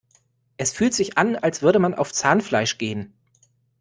Es 0.57 0.73
fühlt 0.73 0.95
sich 0.95 1.19
an, 1.19 1.35
als 1.35 1.61
würde 1.61 1.77
man 1.77 1.93
auf 1.93 2.11
Zahnfleisch 2.11 2.79
gehen. 2.79 3.13